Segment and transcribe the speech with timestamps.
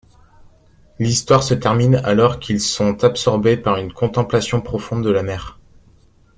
[0.97, 5.59] L’histoire se termine alors qu’ils sont absorbés par une contemplation profonde de la mer.